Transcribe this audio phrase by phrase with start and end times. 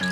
[0.00, 0.06] 美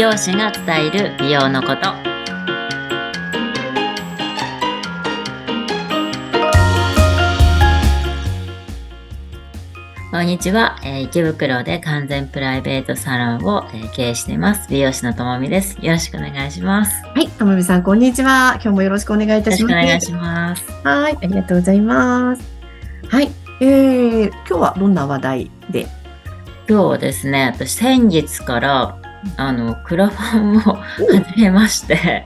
[0.00, 1.94] 容師が伝える美容のこと
[10.10, 18.52] こんにちは、えー池袋で完全プライベートサロンを、えー経営しています美容師のともみですよろしくお願いしますよはい、ともみさん、こんにちは。
[18.56, 19.72] 今日もよろしくお願いいたろしします。
[19.72, 22.53] くお願いしますはい、ありがとうございます。
[23.08, 23.30] はい、
[23.60, 25.86] えー、今日はどんな話題で？
[26.68, 27.52] 今日はですね。
[27.54, 28.98] 私先月から
[29.36, 32.24] あのクラファンを始めまして。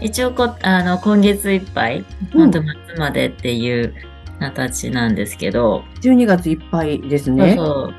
[0.00, 3.92] 一応こあの今月いっぱい本当末までっていう
[4.38, 7.56] 形なんですけど、12月いっぱいですね。
[7.56, 7.94] そう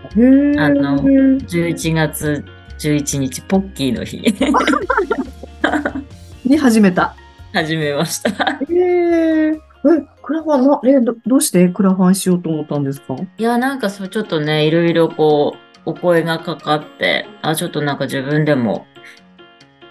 [0.60, 2.46] あの11月
[2.80, 4.24] 11日ポッキーの日。
[6.46, 7.16] に始めた。
[7.54, 8.30] 始めました。
[8.70, 11.68] えー、え、クラファンな、え、どどうして？
[11.70, 13.16] クラファンしようと思ったんですか？
[13.38, 15.56] いやなんかそうちょっとねいろいろこ
[15.86, 18.86] うお声がかかってあちょっとなんか自分でも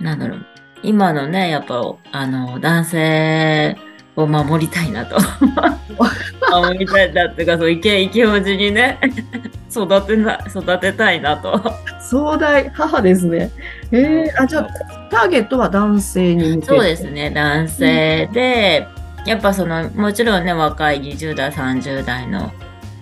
[0.00, 0.46] なんだろう。
[0.82, 3.76] 今のねやっぱあの男性
[4.14, 5.16] を守りたいなと。
[6.50, 8.98] 守りたいなっていうかそうイケイケおじにね
[9.70, 11.60] 育てな育てたいなと。
[12.00, 13.50] 壮大、母ですね。
[13.92, 14.68] えー、あ、じゃあ、
[15.10, 16.62] ターゲットは男性に。
[16.64, 18.86] そうですね男性で、
[19.28, 22.50] やっぱそのもちろんね若い20代30代の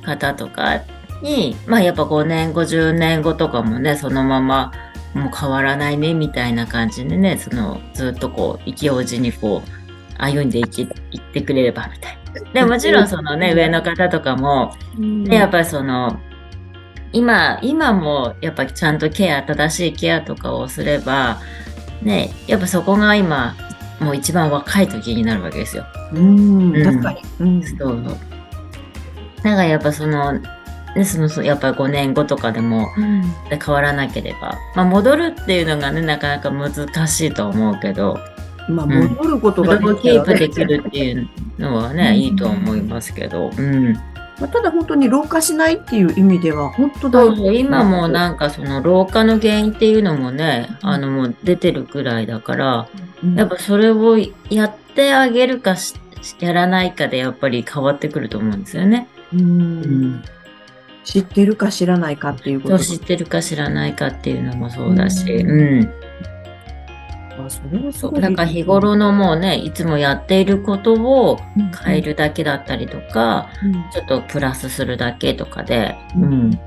[0.04, 0.82] 方とか
[1.22, 4.72] にまあやっぱ5年50年後とかもねそのまま
[5.14, 9.70] もう変わらないねみたいな感じでねそのずっとこう生きおじにこう
[10.18, 12.52] 歩んでいきいってくれればみたいな。
[12.52, 15.24] でもちろんそのね上の方とかもうん。
[15.24, 16.18] でやっぱりその
[17.12, 21.40] 今今もやっぱちゃんとケア正しいケアとかをすれば
[22.02, 23.54] ねやっぱそこが今
[24.00, 25.84] もう一番若い時になるわけですよ。
[26.12, 26.84] うん、うん。
[26.84, 27.22] 確かに。
[27.40, 27.62] うん。
[27.62, 28.02] そう。
[28.02, 28.10] だ
[29.42, 30.32] からやっぱその
[30.96, 32.88] ねそのそやっぱり5年後とかでも
[33.50, 36.72] で変わらなければ、まあ、戻るっていうのがねなかなか難
[37.06, 38.18] しいと思うけど。
[38.68, 38.90] まあ、ん。
[38.90, 40.78] 戻ることが戻るキープできる。
[40.78, 41.28] るっていう
[41.58, 42.16] のはね、うん。
[42.16, 52.88] いいと思いますけど、うん、まあ、ただ本当に老化しないっていう意味では、本当だそうそう今もなんかその老化の原因っていうのもね、あのもう出てるくらいだから、
[53.34, 54.18] やっぱそれを
[54.50, 55.94] やってあげるかし
[56.40, 59.08] やらないかでやっぱり変わってくると思うんですよね。
[59.32, 60.22] うん。
[61.04, 62.78] 知ってるか知らないかっていうこと。
[62.78, 65.50] 知ってるか知らないかっていうのもそうだし、うん。
[65.50, 65.92] うん。
[67.46, 71.38] あそれはそうだから日頃のもうね、いつもやっていることを
[71.84, 73.72] 変えるだけだったりとか、うん。
[73.92, 76.60] ちょっとプラスするだけとかで、ううんん。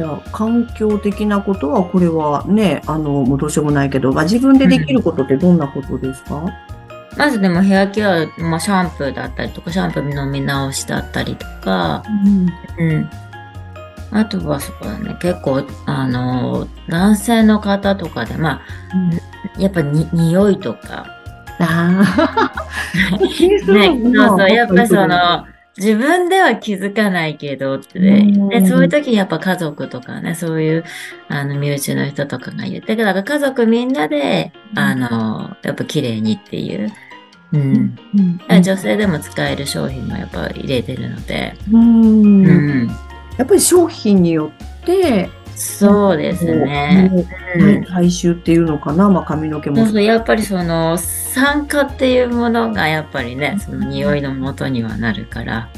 [0.00, 6.42] じゃあ環境的なことはこれはねあのもうどうしようもないけど、まあ、自分でできることってどんなことですか、
[7.18, 12.02] まずでもヘアケア、まあ、シャンプーだったりとか、シャンプーの見直しだったりとか、
[12.78, 13.10] うん。
[14.10, 21.04] あとはそうだね、結構、あの、男性の方とかで、まあ、やっぱに匂いとか、
[21.58, 22.52] ああ
[23.70, 25.44] ね、そうそう、やっぱりその、
[25.80, 28.48] 自分では気づかないけどって、うん。
[28.50, 30.84] で、そういう時にやっぱ家族とかね、そういう、
[31.28, 34.78] あの、身内の人とかが言って、だから家族みんなで、うん。
[34.78, 36.92] あの、やっぱ綺麗にっていう、
[37.52, 37.98] うん。
[38.48, 38.62] うん。
[38.62, 42.46] 女性でも使える商品もやっぱ入れてるので、うん。
[42.46, 42.88] うん。
[43.38, 44.52] やっぱり商品によ
[44.82, 47.10] って、そうですね。
[47.56, 47.84] うん。
[47.84, 55.68] 回収っていうのかな、まあ、髪の毛もそうそう、やっぱりその酸化っていうものがやっぱりね、その匂いの元にはなるから、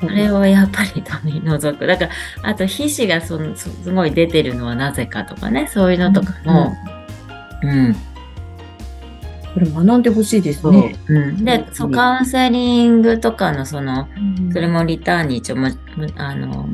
[0.00, 1.86] それをやっぱり取り除く。
[1.86, 2.10] だから、
[2.42, 6.72] あと皮脂がそのすすごい出てるのはなぜかとかね、そういうのとかも、
[7.62, 7.94] うん。
[9.54, 10.96] これ学んでほしいですね。
[11.06, 14.08] うん、で、そう、カウンセリングとかのその、
[14.52, 15.68] それももリターンに一応も、
[16.16, 16.66] あの、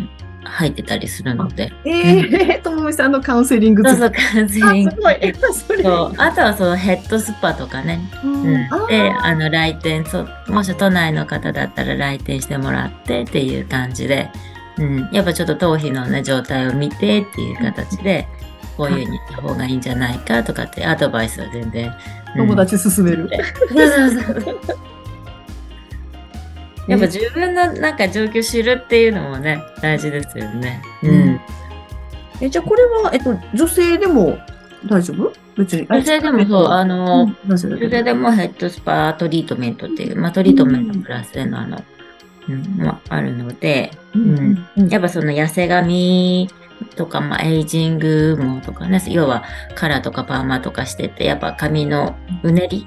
[0.48, 1.72] 入ってたりするので。
[1.84, 2.20] え
[2.54, 5.00] えともみさんのカウンセリングそうそう、カウンセリングあす。
[5.00, 5.82] ごい。
[5.82, 8.00] そうあとはそのヘッドスパとかね。
[8.24, 14.30] うんで、あの、来店そう、もし都内の方だったら来店してもらってっていう感じで、
[14.78, 18.26] うん、やっぱちょっと頭皮のね、状態を見てっていう形で、
[18.76, 21.86] こういうふうにした方がいいんじゃないかとかってアドバイスは全然。
[21.86, 21.92] うん
[22.36, 23.28] 友達勧める。
[23.68, 24.60] そうそうそう。
[26.88, 30.82] やっぱ自分のなんか状況知るっていうのもね、大事ですよね。
[31.02, 31.40] うん。
[32.40, 34.38] え、じゃあこれは、えっと、女性でも
[34.86, 35.32] 大丈夫？
[35.56, 35.86] 別に。
[35.88, 41.82] 女性でもそう、あの、うん男性でもヘッドスパトリートメントっていう、まあ、トリートメントプラスでのあの、
[42.48, 46.48] うん、まあ、あるので、うんうんやっぱその痩せ髪
[46.94, 49.42] とか、まあ、エイジングもとかね、要は
[49.74, 52.86] カラーとかパーマとかしてて、やっぱ髪のうねり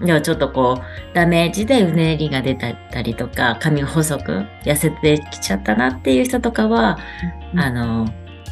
[0.00, 6.98] でもちょっとこう、ダメージでうねりが出たりとか、髪が細く痩せてきちゃったなっていう人とかは、
[7.52, 7.60] うん。
[7.60, 8.08] あの、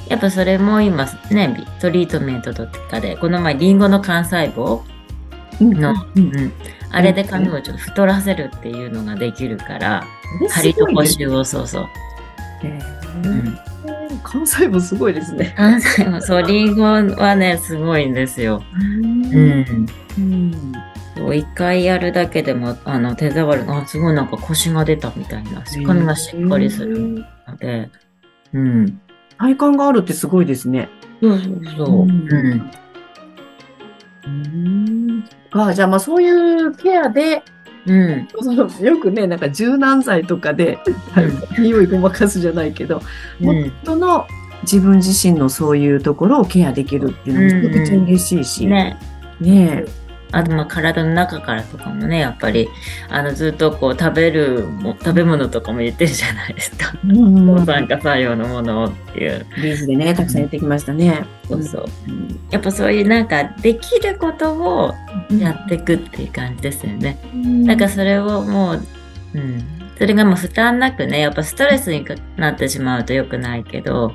[0.09, 4.83] やっぱそれも今ね、トリートメントとかで、この前リンゴの幹細胞、
[5.61, 6.37] のうん。
[6.37, 6.53] うん、
[6.91, 10.05] あれで髪をちょっと太らせるっていうのができるから、
[10.49, 11.83] す張りと補修をそうそう。
[12.65, 12.81] ね
[13.25, 13.59] うん、
[14.23, 15.55] 関西部すごいですね。
[15.59, 18.63] 幹細胞、そう、リンゴはね、すごいんですよ。
[18.75, 19.87] ううん。
[20.19, 20.73] うん
[21.23, 27.91] そう一回やるだけでも、あの、手触りが、あ、すごいなんか腰が出たみたいな、髪がしっかりするので、
[28.53, 29.01] うん。
[29.39, 30.89] 体感があるってすごいですね。
[31.21, 32.03] そうそうそう。
[32.03, 32.71] うんうん。
[34.25, 35.25] うん。
[35.53, 37.43] あじゃあまあそういうケアで、
[37.87, 38.29] うん。
[38.41, 40.79] そ のよくね、なんか柔軟剤とかで、
[41.59, 43.01] 匂いごまかすじゃないけど、
[43.41, 43.47] うん。
[43.47, 44.27] 本当の
[44.63, 48.67] 自分自身のそういうところをケアできるっていうのもめちゃくちゃ嬉しいし。
[48.67, 48.97] ね。
[49.41, 49.85] ね
[50.33, 52.69] あと、まあ、体の中からとかもね、やっぱり、
[53.11, 56.95] あの、ずっとこう、食べるも、食べ物とかも言ってるじゃないですか。
[57.05, 57.09] え。
[57.09, 59.47] うん抗酸化作用のものっていう。
[59.57, 61.25] ビーズでね、たくさん言ってきましたね。
[61.47, 61.85] そうそう。
[62.51, 64.95] やっぱそういうなんか、できることを
[65.39, 67.19] やっていくっていう感じですよね。
[67.35, 68.83] うんなんかそれをもう、
[69.35, 69.65] うん。
[69.99, 72.05] それがもう負担なくね、やっぱストレスに
[72.37, 74.13] なってしまうと良くないけど、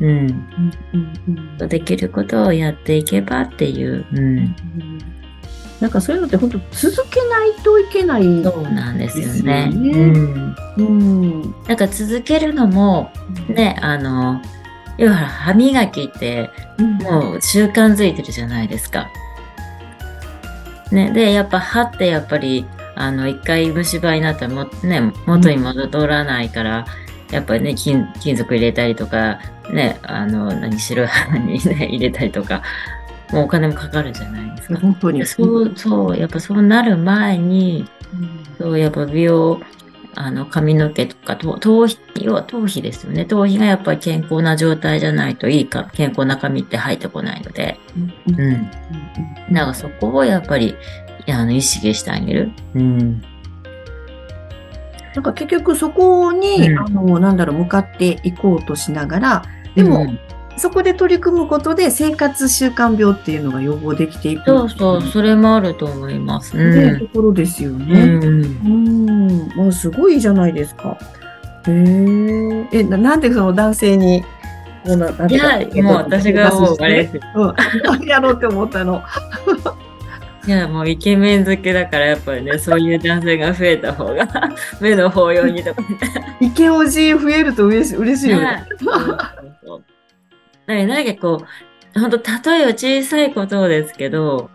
[0.00, 0.08] うん。
[0.08, 4.54] うんうんできることをやっていけばっていう、うん。
[5.80, 8.22] なんかそういうのって本当続けないといけない。
[8.42, 9.70] そうなんですよね。
[9.72, 10.56] うん。
[10.78, 11.54] うん。
[11.66, 13.10] なんか続けるのも、
[13.48, 14.40] ね、あの、
[14.96, 16.50] 要は歯磨きって
[17.02, 19.08] もう習慣づいてるじゃないですか。
[20.90, 22.64] ね、で、やっぱ歯ってやっぱり、
[22.94, 26.86] あの、一回虫歯になったらも、ね、元に戻らないから、
[27.30, 29.40] やっぱりね、金、金属入れたりとか、
[29.70, 32.62] ね、あの、何、白い歯にね、入れたりとか、
[33.32, 34.80] もうお金もかかるじゃないですか。
[34.80, 35.26] 本当に。
[35.26, 37.88] そう、そう、やっぱそうなる前に、
[38.58, 39.60] そう、やっぱ美容、
[40.14, 43.24] あの、髪の毛とか、と頭皮、要は頭皮ですよね。
[43.24, 48.34] 頭皮がやっぱり健康な状態じゃないといいか、健康な髪って生えてこないので、うん。
[48.34, 48.70] うんうん。
[49.52, 50.74] だからそこをやっぱり、
[51.28, 52.52] あの、意識してあげる。
[52.74, 53.22] うん。
[55.14, 59.42] なんか結局そこに、うんあの、なんだろう、向かっていこうとしながら、
[59.74, 60.18] でも、うん
[60.56, 64.44] そこで取り組むことで生活習慣病っていうのが予防できていく。
[64.44, 66.56] そうそう、それもあると思います。
[66.56, 68.06] ね、ところですようね。
[68.06, 68.24] ん。
[68.24, 69.48] うん。
[69.56, 70.96] まあ、すごいじゃないですか。
[71.66, 72.68] へえ。
[72.72, 74.22] え、ななんでその男性に、
[74.84, 77.20] こうななんいや、もう私がもうあれです。
[77.34, 78.06] うん。
[78.06, 79.02] やろうって思ったの。
[80.46, 84.28] いや、もうイケメン好きだから、やっぱりね、そういう男性が増えた方が、
[84.80, 85.88] 目の保養にとかね。
[86.40, 88.64] イケオジ増えると嬉しい嬉しいよね。
[90.66, 91.44] なんかこ
[91.94, 94.50] う、本当例えは小さいことですけど、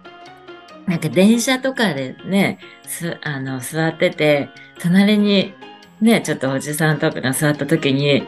[0.87, 4.49] なんか電車とかでね、す、あの、座ってて、
[4.79, 5.53] 隣に
[6.01, 8.27] ね、ちょっとおじさんとかが座った時に、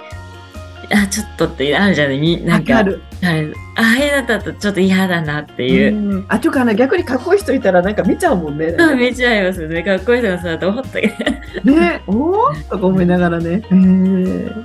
[0.93, 2.19] あ、ちょっとってあるじゃない？
[2.19, 3.01] みなんか、わかる。
[3.21, 5.95] はいああいうのだとちょっと嫌だなっていう。
[5.95, 8.75] うんあ、というかな、逆にかっこいい人いたらなんか見ちゃうもんね。
[8.77, 9.81] そう見ちゃいますよね。
[9.81, 11.13] かっこいい人が座って思ったけ
[11.65, 11.71] ど。
[11.71, 13.63] ね、おーとか思いながらね。
[13.71, 13.83] うん
[14.15, 14.63] うん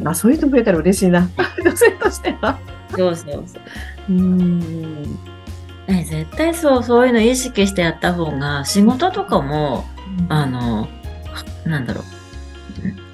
[0.00, 0.08] うん。
[0.08, 1.28] あ、そういう人増えたら嬉しいな。
[1.62, 2.58] 女性としては。
[2.96, 3.62] そうそうそう。
[4.08, 5.02] うん。
[5.86, 9.84] ね絶対そう、そういうの意識してやった方が、仕事とかも、
[10.30, 10.88] あの、
[11.66, 12.04] なんだろう。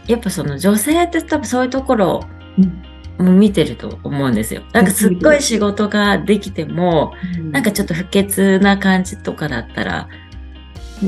[0.06, 2.26] やっぱその女性って多分そういうところ
[2.58, 2.82] うん
[3.18, 4.62] も見てると思うんですよ。
[4.72, 7.14] なんかすっごい仕事ができても、
[7.52, 10.08] なんかちょっと不潔な感じとかだったら、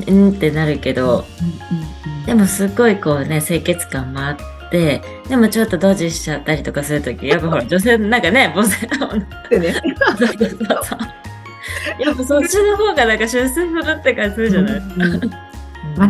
[0.06, 1.24] うんってなるけど、
[2.24, 9.08] でもすっごいこうね、清潔感もあって、でもちょっとドジしちゃったりとかするとき、やっぱほら女性なんかね、 母性の
[9.50, 9.74] でね。
[10.16, 10.98] そうそうそうそう。
[11.98, 15.45] やっぱそっちの方がなんか出世するって感じするじゃないですか。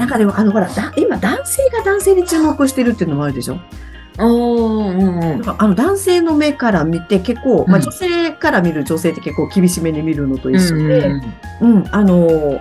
[0.09, 3.59] かでも、あの、ほら、だ今男性が男性に注目してるっていうのもあるでしょ？
[4.19, 5.55] おー、うんうん。
[5.59, 11.07] あの男性の目から見て結構、まあうん女性から見る女性って結構厳しめに見るのと一緒うんで、
[11.61, 12.61] うんうん、あの、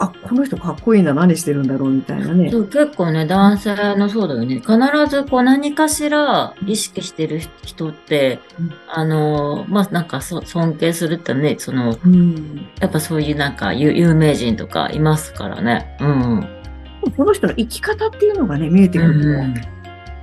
[0.00, 2.50] あ、この人かっこいいな、何してるんだろうみたいなね。
[2.50, 4.56] そう結構ね、男性のそうだよね。
[4.56, 4.72] 必
[5.08, 12.66] ずこう何かしら意識してる人って、うんあの、まあなんかそ尊敬するってね、その、うん。
[12.80, 15.94] やっぱそういうなんか有有名人とかいますからね。
[16.00, 16.48] うん。
[17.14, 19.54] この人の生き方っていうのがね、見えてくると、うん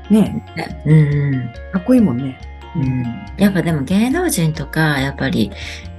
[0.10, 0.44] ね、
[0.88, 1.54] うんうん。
[1.72, 2.40] かっこいいもんね。
[2.76, 3.04] うん
[3.38, 5.52] やっぱでも芸能人とか、やっぱり、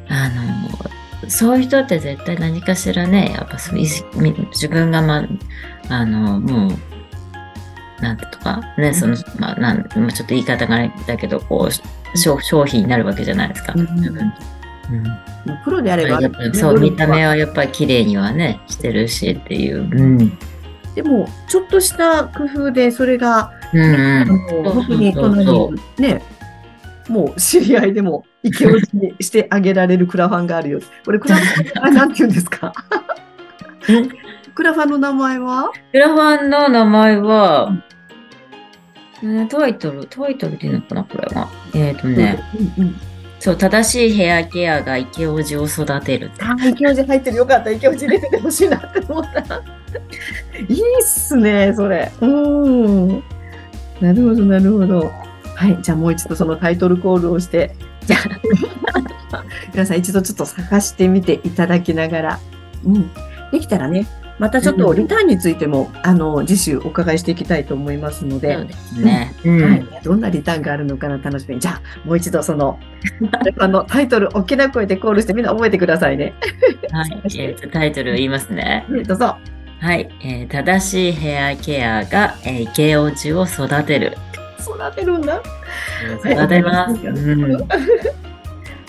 [0.09, 5.27] あの、そういう人って絶対何かしらね、やっぱ自分がま、
[5.89, 13.75] あの、もう、なんとか、ね、その、まあ、なん、まあちょっと言い方がだけど、こう、商商品になるわけじゃないですか。
[13.77, 13.93] うんう
[15.71, 19.81] ロであれば、やっぱりそう、見た目はやっぱり綺麗にはね、してるしっていう。
[19.81, 20.39] うん。
[20.95, 24.63] でも、ちょっとした工夫で、それが、うんあうん。
[24.65, 26.23] の本当に隣にね、
[27.09, 30.81] もう知り合いでも、イケオジにしてあげられるクラファンがあるよ。
[31.05, 32.73] これ、クラファン、あれ、なんて言うんですか？
[34.55, 35.71] クラファンの名前は？
[35.93, 37.65] クラファンの名前は、
[39.23, 41.49] うんタイトル、タイトルっていうのかな、これは。
[41.75, 42.39] えっ、とね、
[42.79, 42.97] うんうん。
[43.41, 46.31] そう、正しいヘアケアがイケオジを育てる。
[46.41, 47.37] あー、イケオジ入ってる。
[47.39, 47.71] よかった。
[47.73, 49.41] イケオジ入れててほしいなって思った。
[50.69, 52.13] いいっすね、それ。
[52.21, 53.09] うん。
[54.01, 55.11] なるほど、なるほど。
[55.57, 55.79] はい。
[55.83, 57.75] じゃあもう一度そのタイトルコールをして、
[58.09, 62.41] じゃあ、皆さん一度ちょっと探してみていただきながら、
[62.85, 63.11] うん。
[63.53, 64.07] できたらね、
[64.39, 69.35] またちょっとリターンについても、あの、次週お伺いしていきたいと思いますので、そうですね。
[69.45, 71.61] うんはい、どんなリターンがあるのかな楽しみに。
[71.61, 72.79] じゃあ、もう一度その、
[73.59, 76.33] あのタイトル、大きな声でコールしてみんな覚えてくださいね。
[76.91, 77.23] はい。
[77.37, 78.87] えーとタイトル言いますね。
[78.89, 79.37] ねどうぞ。
[79.81, 80.09] はい。
[80.23, 84.17] えー正しいヘアケアが、えーイケオジを育てる。
[84.61, 85.43] 育てるんだ。
[86.25, 86.95] 育てます。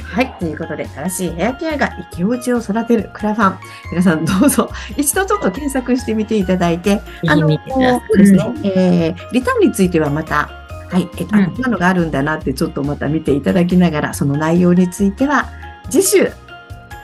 [0.03, 0.35] はい。
[0.39, 3.59] ということで、正しいヘアケアがイケオジを育てるクラファン。
[3.91, 8.01] 皆さんどうぞ、一度ちょっと検索してみていただいて、ぜひ見てください。
[8.07, 10.49] そうですね、えーリターンについてはまた、
[10.89, 15.47] はい、えっと、あうんこんなのがあるんだなってちょっとまた見ていただきながら、その内容については、
[15.91, 16.31] 次週、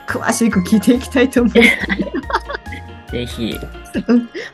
[0.08, 2.55] 詳しく聞いていきたいと思います。
[3.16, 3.58] ぜひ。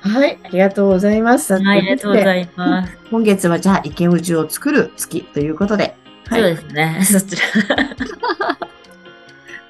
[0.02, 1.54] はい、ありがとうございます。
[1.54, 2.98] はい、ありがとうございいます。
[3.10, 5.96] 今月はじゃあ、イケオジを作る月ということで、
[6.28, 7.00] はいそうですね。
[7.04, 7.42] そちら。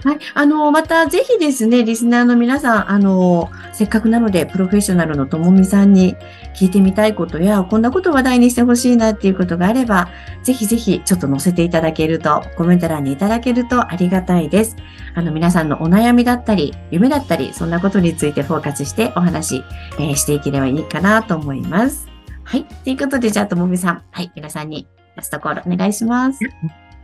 [0.03, 0.19] はい。
[0.33, 6.15] あの、またぜひですね、リスナーの皆さん、あの、せっかくなので、プロフェッショナルのともみさんに
[6.55, 10.09] 聞いてみたいことや、こんなこと話題にしてほしいなっていうことがあれば、
[10.43, 14.75] ぜひぜひちょっと載せていただけると、コメント欄にいただけるとありがたいです。
[15.15, 19.63] あの、皆さんのお悩みだったり、夢だったり、そんなことについてフォーカスしてお話、
[19.99, 22.07] えーしていければいいかなと思います。
[22.43, 22.65] はい。
[22.65, 24.31] ということで、じゃあ、ともみさん、はい。
[24.35, 26.39] 皆さんにラストコールお願いします。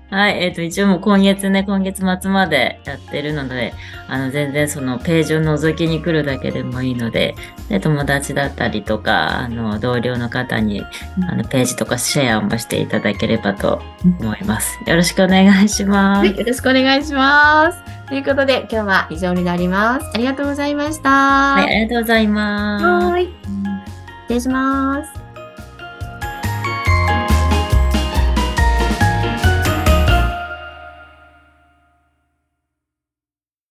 [0.10, 3.74] はい、えっ、と、一応もう今月ね、今月末までやってるので、
[4.08, 7.36] あの、全然そのページを覗きに来るだけでもいいので、
[7.68, 10.82] で、友達だったりとか、あの、同僚の方に、
[11.30, 13.82] あの、ページとかシェアもしていただければと
[14.22, 14.80] 思います。
[14.86, 16.28] よろしくお願いします。
[16.28, 18.08] はい、よろしくお願いします。
[18.08, 20.10] ということで、今日は以上になります。
[20.14, 21.10] ありがとうございました。
[21.10, 22.86] はい、ありがとうございます。
[22.86, 23.26] はい。
[24.28, 25.17] 失礼します。